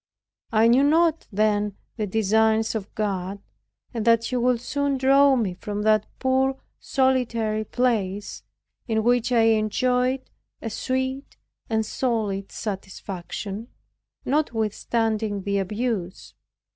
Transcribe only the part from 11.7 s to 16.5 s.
solid satisfaction, notwithstanding the abuse.